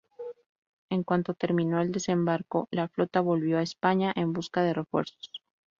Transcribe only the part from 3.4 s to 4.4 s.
a España en